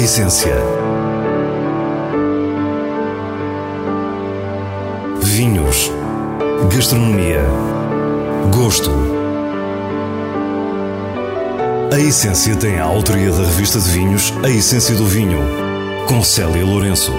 [0.00, 0.54] essência.
[5.22, 5.92] Vinhos.
[6.74, 7.42] Gastronomia.
[8.50, 8.90] Gosto.
[11.92, 15.38] A Essência tem a autoria da revista de vinhos A Essência do Vinho,
[16.08, 17.12] com Célia Lourenço.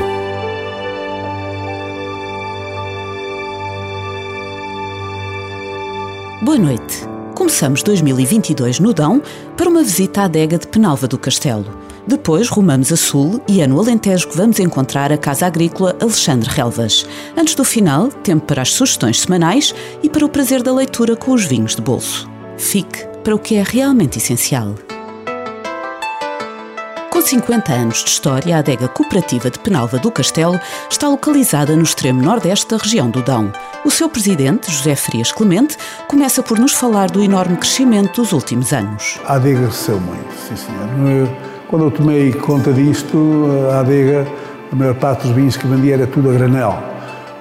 [6.42, 7.08] Boa noite.
[7.36, 9.22] Começamos 2022 no Dão
[9.56, 11.81] para uma visita à adega de Penalva do Castelo.
[12.08, 16.50] Depois rumamos a sul e é no Alentejo que vamos encontrar a Casa Agrícola Alexandre
[16.50, 17.06] Relvas.
[17.38, 21.32] Antes do final, tempo para as sugestões semanais e para o prazer da leitura com
[21.32, 22.30] os vinhos de bolso.
[22.58, 24.76] Fique para o que é realmente essencial.
[27.12, 31.84] Com 50 anos de história, a adega cooperativa de Penalva do Castelo está localizada no
[31.84, 33.54] extremo nordeste da região do Dão.
[33.86, 35.78] O seu presidente, José Frias Clemente,
[36.08, 39.20] começa por nos falar do enorme crescimento dos últimos anos.
[39.26, 41.51] A adega cresceu muito, sim senhor.
[41.72, 44.28] Quando eu tomei conta disto, a adega,
[44.74, 46.78] a maior parte dos vinhos que vendia era tudo a granel.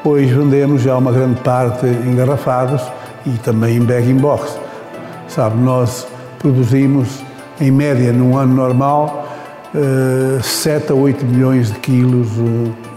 [0.04, 2.80] Hoje vendemos já uma grande parte engarrafados
[3.26, 4.56] e também em bag-in-box.
[5.26, 6.06] Sabe, nós
[6.38, 7.08] produzimos,
[7.60, 9.28] em média, num ano normal,
[10.40, 12.28] 7 a 8 milhões de quilos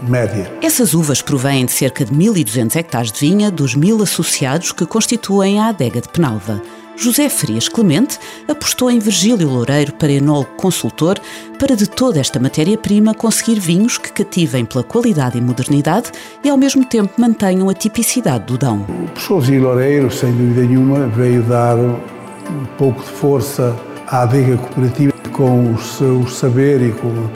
[0.06, 0.52] média.
[0.62, 5.58] Essas uvas provêm de cerca de 1.200 hectares de vinha dos mil associados que constituem
[5.58, 6.62] a adega de Penalva.
[6.96, 11.18] José Frias Clemente apostou em Virgílio Loureiro para enólogo consultor
[11.58, 16.56] para de toda esta matéria-prima conseguir vinhos que cativem pela qualidade e modernidade e ao
[16.56, 18.82] mesmo tempo mantenham a tipicidade do Dão.
[18.82, 23.74] O professor Virgílio Loureiro, sem dúvida nenhuma, veio dar um pouco de força
[24.06, 27.28] à adega cooperativa com o seu saber e com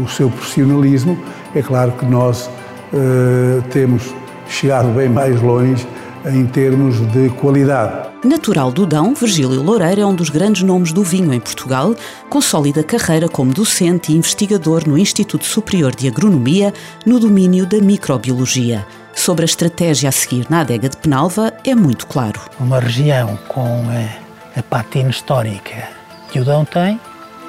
[0.00, 1.18] o seu profissionalismo,
[1.54, 2.50] é claro que nós
[2.92, 4.14] uh, temos
[4.46, 5.86] chegado bem mais longe
[6.26, 8.05] em termos de qualidade.
[8.26, 11.94] Natural do Dão, Virgílio Loureiro é um dos grandes nomes do vinho em Portugal,
[12.28, 16.74] com sólida carreira como docente e investigador no Instituto Superior de Agronomia,
[17.06, 18.84] no domínio da microbiologia.
[19.14, 22.40] Sobre a estratégia a seguir na adega de Penalva é muito claro.
[22.58, 25.88] Uma região com a, a patina histórica
[26.32, 27.00] que o Dão tem,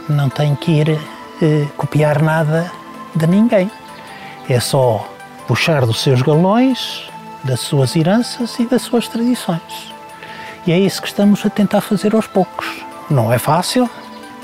[0.07, 1.00] não tem que ir
[1.41, 2.72] eh, copiar nada
[3.16, 3.72] de ninguém.
[4.47, 5.12] É só
[5.47, 7.09] puxar dos seus galões,
[7.44, 9.97] das suas heranças e das suas tradições.
[10.67, 12.67] E é isso que estamos a tentar fazer aos poucos.
[13.09, 13.89] Não é fácil,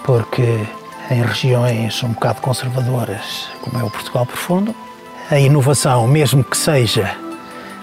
[0.05, 0.65] porque
[1.11, 4.73] em regiões um bocado conservadoras, como é o Portugal Profundo,
[5.29, 7.13] a inovação, mesmo que seja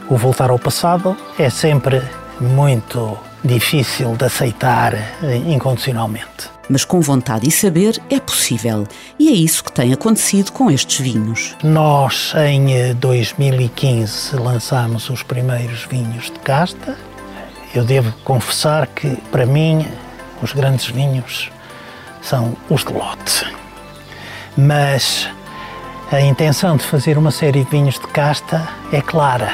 [0.09, 2.03] o voltar ao passado, é sempre
[2.41, 8.87] muito difícil de aceitar eh, incondicionalmente mas com vontade e saber é possível.
[9.19, 11.57] E é isso que tem acontecido com estes vinhos.
[11.65, 16.97] Nós, em 2015, eh, lançámos os primeiros vinhos de casta.
[17.75, 19.87] Eu devo confessar que, para mim,
[20.43, 21.51] os grandes vinhos
[22.21, 23.47] são os de lote.
[24.57, 25.29] Mas
[26.11, 29.53] a intenção de fazer uma série de vinhos de casta é clara.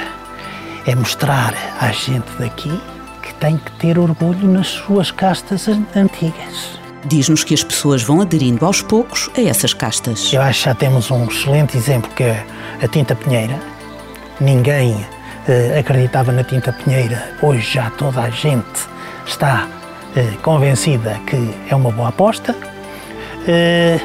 [0.87, 2.81] É mostrar à gente daqui
[3.23, 6.81] que tem que ter orgulho nas suas castas antigas.
[7.05, 10.33] Diz-nos que as pessoas vão aderindo aos poucos a essas castas.
[10.33, 12.47] Eu acho que já temos um excelente exemplo que é
[12.83, 13.61] a tinta pinheira.
[14.41, 15.05] Ninguém
[15.79, 17.31] acreditava na tinta pinheira.
[17.43, 18.89] Hoje já toda a gente
[19.27, 19.69] está
[20.17, 22.55] eh, convencida que é uma boa aposta.
[23.47, 24.01] Eh,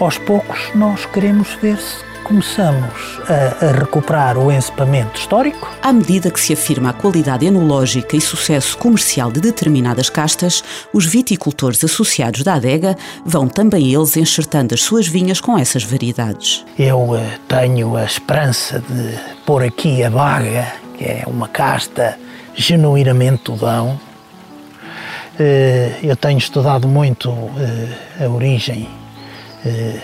[0.00, 5.68] aos poucos nós queremos ver se começamos a, a, recuperar o encepamento histórico.
[5.82, 10.62] À medida que se afirma a qualidade enológica e sucesso comercial de determinadas castas,
[10.92, 16.64] os viticultores associados da adega vão também eles enxertando as suas vinhas com essas variedades.
[16.78, 22.18] Eu tenho a esperança de pôr aqui a Baga, que é uma casta
[22.54, 24.00] genuinamente tudão.
[25.34, 27.54] Uh, eu tenho estudado muito uh,
[28.20, 28.88] a origem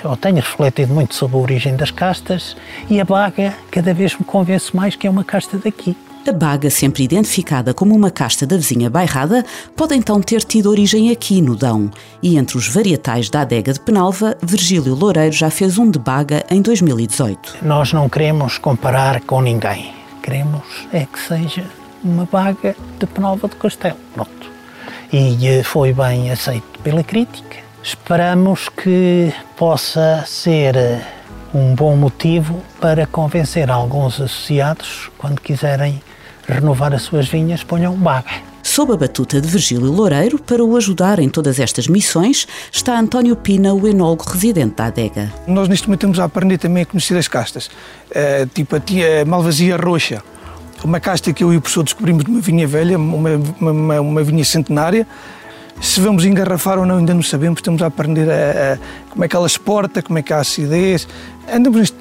[0.04, 2.56] ou eh, tenho refletido muito sobre a origem das castas
[2.88, 5.97] e a baga cada vez me convence mais que é uma casta daqui.
[6.28, 9.44] A baga, sempre identificada como uma casta da vizinha bairrada,
[9.75, 11.90] pode então ter tido origem aqui no Dão.
[12.22, 16.44] E entre os varietais da adega de Penalva, Virgílio Loureiro já fez um de baga
[16.50, 17.58] em 2018.
[17.62, 19.94] Nós não queremos comparar com ninguém.
[20.22, 21.64] Queremos é que seja
[22.04, 23.96] uma baga de Penalva do Castelo.
[24.12, 24.50] Pronto.
[25.10, 31.00] E eh, foi bem aceito pela crítica Esperamos que possa ser eh,
[31.54, 36.02] um bom motivo para convencer alguns associados, quando quiserem
[36.48, 38.30] renovar as suas vinhas, ponham baga.
[38.62, 43.36] Sob a batuta de Virgílio Loureiro, para o ajudar em todas estas missões, está António
[43.36, 45.32] Pina, o enólogo residente da adega.
[45.46, 49.24] Nós neste momento estamos a aprender também a conhecer as castas, uh, tipo a tia
[49.24, 50.22] Malvasia Roxa,
[50.84, 53.30] uma casta que eu e o professor descobrimos de uma vinha velha, uma,
[53.60, 55.06] uma, uma vinha centenária,
[55.80, 57.60] Se vamos engarrafar ou não, ainda não sabemos.
[57.60, 58.78] Estamos a aprender a, a
[59.10, 61.06] como é que ela exporta, como é que há acidez.
[61.50, 61.94] Andamos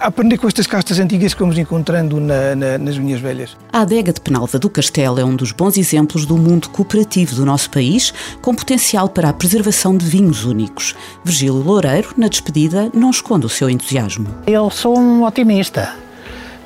[0.00, 3.56] a aprender com estas castas antigas que vamos encontrando na, na, nas vinhas velhas.
[3.72, 7.46] A adega de Penalva do Castelo é um dos bons exemplos do mundo cooperativo do
[7.46, 8.12] nosso país,
[8.42, 10.96] com potencial para a preservação de vinhos únicos.
[11.24, 14.26] Virgílio Loureiro, na despedida, não esconde o seu entusiasmo.
[14.46, 15.94] Eu sou um otimista.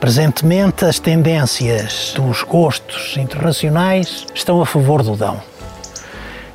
[0.00, 5.40] Presentemente, as tendências dos gostos internacionais estão a favor do Dão.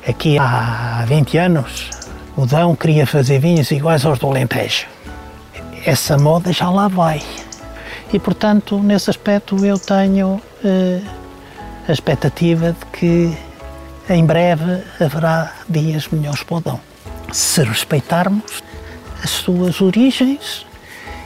[0.06, 1.88] Aqui há 20 anos,
[2.36, 4.97] o Dão queria fazer vinhos iguais aos do Alentejo.
[5.84, 7.22] Essa moda já lá vai.
[8.12, 11.00] E, portanto, nesse aspecto, eu tenho eh,
[11.86, 13.36] a expectativa de que
[14.08, 16.80] em breve haverá dias melhores para o Dão.
[17.32, 18.62] Se respeitarmos
[19.22, 20.66] as suas origens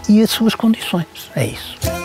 [0.08, 1.30] e as suas condições.
[1.36, 2.01] É isso.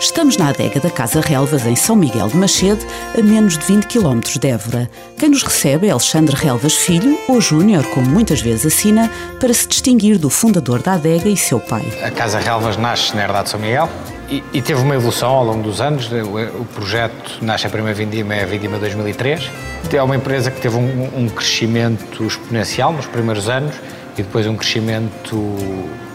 [0.00, 2.86] Estamos na adega da Casa Relvas, em São Miguel de Machede,
[3.16, 4.90] a menos de 20 km de Évora.
[5.18, 9.68] Quem nos recebe é Alexandre Relvas Filho, ou Júnior, como muitas vezes assina, para se
[9.68, 11.86] distinguir do fundador da adega e seu pai.
[12.02, 13.90] A Casa Relvas nasce na herdade de São Miguel
[14.30, 16.10] e, e, teve uma evolução ao longo dos anos.
[16.10, 19.50] O, o projeto nasce a primeira vindima, é a vindima 2003.
[19.92, 23.76] É uma empresa que teve um, um crescimento exponencial nos primeiros anos
[24.16, 25.38] e depois um crescimento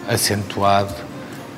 [0.10, 0.96] acentuado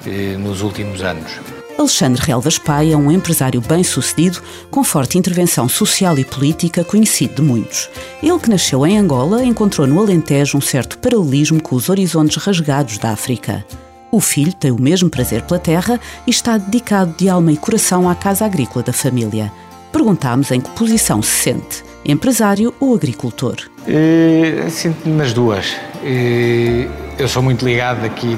[0.05, 1.56] eh, nos últimos anos.
[1.77, 4.41] Alexandre Relvas Pai é um empresário bem-sucedido,
[4.71, 7.87] com forte intervenção social e política, conhecido de muitos.
[8.21, 12.97] Ele que nasceu em Angola encontrou no Alentejo um certo paralelismo com os horizontes rasgados
[12.97, 13.63] da África.
[14.11, 18.09] O filho tem o mesmo prazer pela terra e está dedicado de alma e coração
[18.09, 19.51] à casa agrícola da família.
[19.91, 23.57] Perguntámos em que posição se sente, empresário ou agricultor.
[23.81, 25.75] Uh, Sinto-me nas duas.
[26.01, 28.37] Uh eu sou muito ligado aqui,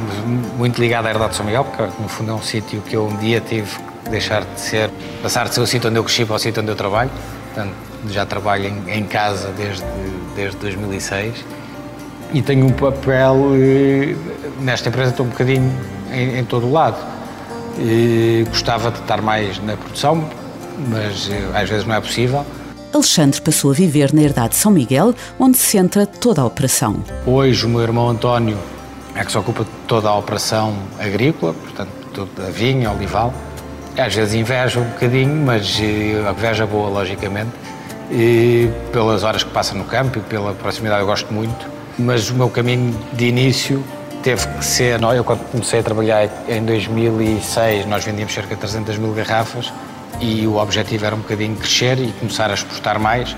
[0.57, 3.07] muito ligado à Herdade de São Miguel, porque no fundo é um sítio que eu
[3.07, 3.69] um dia tive
[4.05, 4.89] que deixar de ser,
[5.21, 7.09] passar de ser o sítio onde eu cresci para o sítio onde eu trabalho.
[7.53, 7.73] Portanto,
[8.09, 9.83] já trabalho em, em casa desde,
[10.33, 11.43] desde 2006
[12.33, 14.15] e tenho um papel eh,
[14.61, 15.69] nesta empresa, estou um bocadinho
[16.13, 16.97] em, em todo o lado.
[17.77, 20.23] E gostava de estar mais na produção,
[20.87, 22.45] mas eh, às vezes não é possível.
[22.91, 27.03] Alexandre passou a viver na herdade de São Miguel, onde se centra toda a operação.
[27.25, 28.57] Hoje o meu irmão António
[29.13, 33.31] é que se ocupa de toda a operação agrícola, portanto, toda a vinha, olival.
[33.95, 37.51] Às vezes inveja um bocadinho, mas eh, a inveja boa, logicamente,
[38.11, 42.33] e pelas horas que passa no campo e pela proximidade eu gosto muito, mas o
[42.33, 43.83] meu caminho de início
[44.23, 44.99] teve que ser...
[45.01, 49.71] Eu quando comecei a trabalhar em 2006, nós vendíamos cerca de 300 mil garrafas,
[50.19, 53.35] e o objetivo era um bocadinho crescer e começar a exportar mais.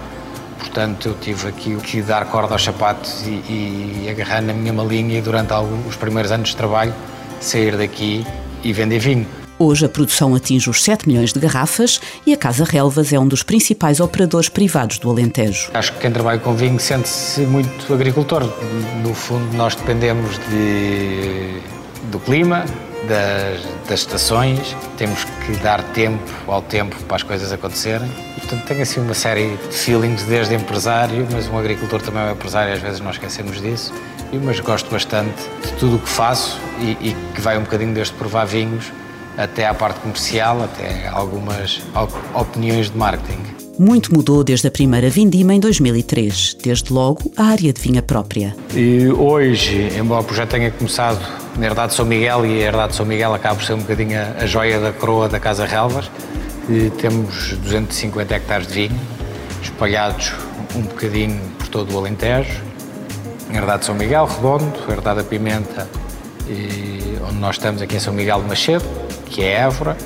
[0.59, 5.17] Portanto, eu tive aqui que dar corda aos sapatos e, e agarrar na minha malinha
[5.17, 5.53] e durante
[5.87, 6.93] os primeiros anos de trabalho
[7.39, 8.25] sair daqui
[8.63, 9.27] e vender vinho.
[9.57, 13.27] Hoje a produção atinge os 7 milhões de garrafas e a Casa Relvas é um
[13.27, 15.69] dos principais operadores privados do Alentejo.
[15.73, 18.43] Acho que quem trabalha com vinho sente-se muito agricultor.
[19.03, 21.61] No fundo, nós dependemos de,
[22.11, 22.65] do clima,
[23.11, 28.09] das, das, estações, temos que dar tempo ao tempo para as coisas acontecerem.
[28.37, 32.25] E, portanto, tenho assim uma série de feelings desde empresário, mas um agricultor também é
[32.27, 33.93] um empresário, às vezes não esquecemos disso.
[34.31, 37.93] E, mas gosto bastante de tudo o que faço e, e que vai um bocadinho
[37.93, 38.91] desde provar vinhos
[39.37, 41.81] até à parte comercial, até algumas
[42.33, 43.60] opiniões de marketing.
[43.83, 48.55] Muito mudou desde a primeira vindima em 2003, desde logo a área de vinha própria.
[48.75, 51.19] E hoje, embora o projeto tenha começado
[51.57, 53.79] na Herdade de São Miguel, e a Herdade de São Miguel acaba por ser um
[53.79, 56.11] bocadinho a, joia da coroa da Casa Relvas.
[56.99, 58.99] Temos 250 hectares de vinho,
[59.63, 60.33] espalhados
[60.75, 62.61] um bocadinho por todo o Alentejo.
[63.51, 65.89] Herdade de São Miguel, Redondo, Herdade da Pimenta,
[66.47, 68.85] e onde nós estamos aqui em São Miguel de Macedo,
[69.25, 69.97] que é Évora,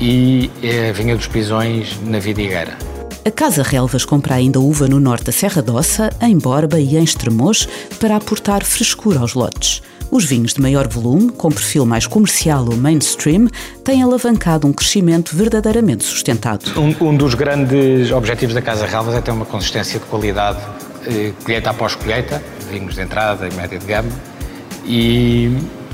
[0.00, 0.48] e
[0.88, 2.91] a Vinha dos Pisões na Vidigueira.
[3.24, 7.04] A Casa Relvas compra ainda uva no norte da Serra d'Ossa, em Borba e em
[7.04, 7.68] Estremoz,
[8.00, 9.80] para aportar frescura aos lotes.
[10.10, 13.46] Os vinhos de maior volume, com perfil mais comercial ou mainstream,
[13.84, 16.64] têm alavancado um crescimento verdadeiramente sustentado.
[16.76, 20.58] Um, um dos grandes objetivos da Casa Relvas é ter uma consistência de qualidade
[21.06, 24.10] eh, colheita após colheita, vinhos de entrada e média de gama,
[24.84, 25.48] e,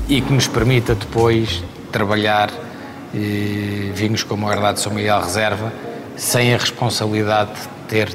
[0.09, 2.49] e que nos permita depois trabalhar
[3.13, 5.71] eh, vinhos como a Herdade de São Miguel Reserva,
[6.19, 8.09] sem a responsabilidade de ter,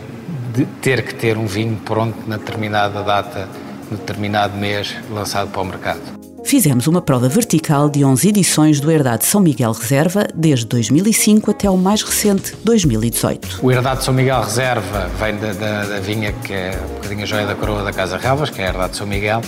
[0.52, 3.48] de ter que ter um vinho pronto na determinada data
[3.90, 6.00] determinado mês lançado para o mercado.
[6.44, 11.70] Fizemos uma prova vertical de 11 edições do Herdade São Miguel Reserva, desde 2005 até
[11.70, 13.60] o mais recente, 2018.
[13.62, 17.26] O Herdade São Miguel Reserva vem da, da, da vinha que é um bocadinho a
[17.26, 19.40] joia da coroa da Casa Relvas, que é a Herdade São Miguel,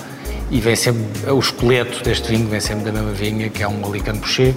[0.51, 3.85] e vem sempre, o esqueleto deste vinho vem sempre da mesma vinha, que é um
[3.85, 4.55] Alicante Boucher,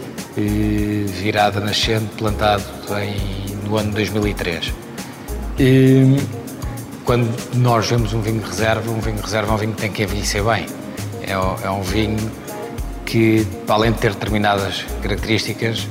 [1.21, 2.63] virada nascente, plantado
[3.01, 4.73] em, no ano 2003.
[5.59, 6.17] E,
[7.05, 9.81] quando nós vemos um vinho de reserva, um vinho de reserva é um vinho que
[9.81, 10.65] tem que envelhecer bem.
[11.21, 11.31] É,
[11.65, 12.17] é um vinho
[13.05, 15.87] que, além de ter determinadas características,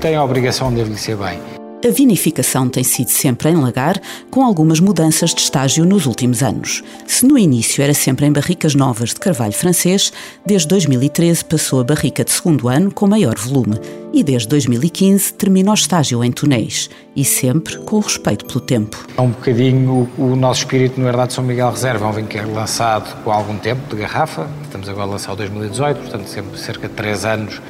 [0.00, 1.55] tem a obrigação de envelhecer bem.
[1.86, 6.82] A vinificação tem sido sempre em lagar, com algumas mudanças de estágio nos últimos anos.
[7.06, 10.12] Se no início era sempre em barricas novas de carvalho francês,
[10.44, 13.78] desde 2013 passou a barrica de segundo ano com maior volume
[14.12, 19.06] e desde 2015 termina o estágio em tonéis e sempre com respeito pelo tempo.
[19.16, 22.26] É um bocadinho o, o nosso espírito no Herdade São Miguel Reserva, é um vinho
[22.26, 26.26] que é lançado com algum tempo de garrafa, estamos agora a lançar o 2018, portanto
[26.26, 27.62] sempre cerca de 3 anos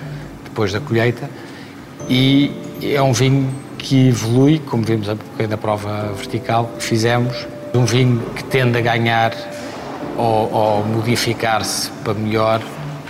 [0.43, 1.29] depois da colheita
[2.09, 2.51] e
[2.83, 8.43] é um vinho que evolui, como vimos na prova vertical que fizemos, um vinho que
[8.43, 9.33] tende a ganhar
[10.19, 12.61] ou, ou modificar-se para melhor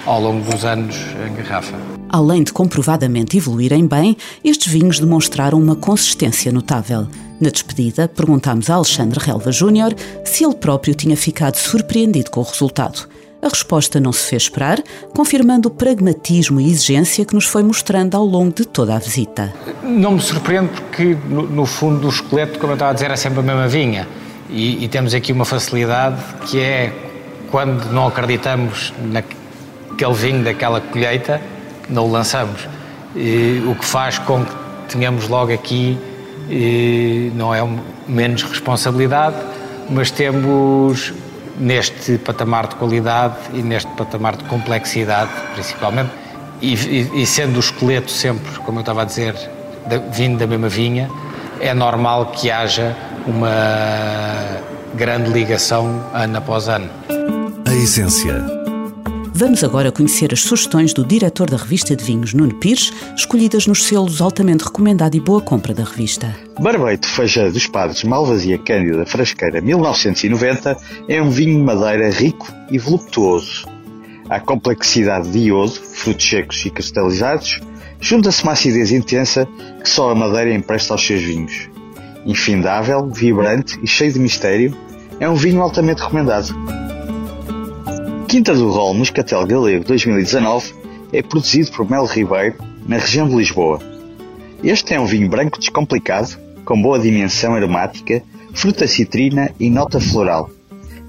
[0.05, 0.95] ao longo dos anos
[1.27, 1.75] em garrafa.
[2.11, 7.09] Além de comprovadamente evoluírem bem, estes vinhos demonstraram uma consistência notável.
[7.41, 12.45] Na despedida, perguntámos a Alexandre Relva Júnior se ele próprio tinha ficado surpreendido com o
[12.45, 13.09] resultado.
[13.43, 14.83] A resposta não se fez esperar,
[15.15, 19.53] confirmando o pragmatismo e exigência que nos foi mostrando ao longo de toda a visita.
[19.83, 23.17] Não me surpreende porque, no, no fundo, do esqueleto, como eu estava a dizer, é
[23.17, 24.09] sempre a mesma vinha.
[24.49, 26.93] E, e temos aqui uma facilidade que é
[27.51, 31.41] quando não acreditamos naquele vinho daquela colheita,
[31.89, 32.67] não o lançamos.
[33.15, 34.53] E, o que faz com que
[34.89, 35.99] tenhamos logo aqui,
[36.49, 37.61] e, não é
[38.09, 39.37] menos responsabilidade,
[39.91, 41.13] mas temos
[41.59, 46.11] neste patamar de qualidade e neste patamar de complexidade, principalmente,
[46.61, 49.35] e, e, e sendo o esqueleto sempre, como eu estava a dizer,
[49.87, 51.11] da, vindo da mesma vinha,
[51.61, 52.95] é normal que haja
[53.27, 54.61] uma
[54.95, 56.89] grande ligação ano após ano.
[57.67, 58.56] A essência
[59.39, 63.85] Vamos agora conhecer as sugestões do diretor da revista de vinhos, Nuno Pires, escolhidas nos
[63.85, 66.35] selos altamente recomendado e boa compra da revista.
[66.59, 72.79] Barbeito Feijão dos Padres Malvasia Cândida Frasqueira 1990 é um vinho de madeira rico e
[72.79, 73.69] voluptuoso.
[74.31, 77.61] À complexidade de iodo, frutos secos e cristalizados,
[78.01, 79.47] junta-se uma acidez intensa
[79.83, 81.69] que só a madeira empresta aos seus vinhos.
[82.25, 84.75] Infindável, vibrante e cheio de mistério,
[85.21, 86.86] é um vinho altamente recomendado.
[88.37, 90.75] Quinta do Rol Moscatel Galego 2019
[91.11, 92.55] é produzido por Mel Ribeiro,
[92.87, 93.81] na região de Lisboa.
[94.63, 100.51] Este é um vinho branco descomplicado, com boa dimensão aromática, fruta citrina e nota floral.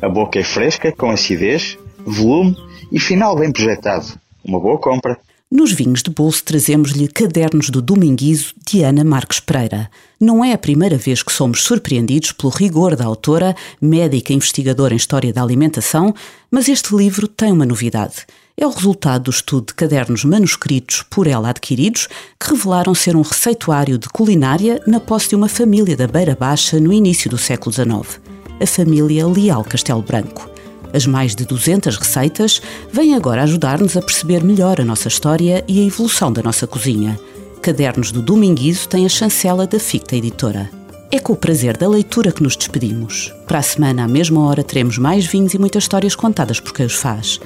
[0.01, 2.55] A boca é fresca, com acidez, volume
[2.93, 4.17] e final bem projetado.
[4.41, 5.19] Uma boa compra.
[5.49, 9.89] Nos vinhos de bolso trazemos-lhe Cadernos do Dominguizo de Ana Marques Pereira.
[10.19, 14.97] Não é a primeira vez que somos surpreendidos pelo rigor da autora, médica investigadora em
[14.97, 16.13] História da Alimentação,
[16.51, 18.25] mas este livro tem uma novidade.
[18.57, 23.21] É o resultado do estudo de cadernos manuscritos por ela adquiridos, que revelaram ser um
[23.21, 27.71] receituário de culinária na posse de uma família da Beira Baixa no início do século
[27.71, 28.19] XIX,
[28.61, 30.56] a família Leal Castelo Branco.
[30.93, 35.81] As mais de 200 receitas vêm agora ajudar-nos a perceber melhor a nossa história e
[35.81, 37.19] a evolução da nossa cozinha.
[37.61, 40.69] Cadernos do Dominguizo tem a chancela da Ficta Editora.
[41.11, 43.33] É com o prazer da leitura que nos despedimos.
[43.45, 46.85] Para a semana, à mesma hora, teremos mais vinhos e muitas histórias contadas por quem
[46.85, 47.39] os faz.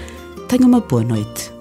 [0.48, 1.61] Tenha uma boa noite.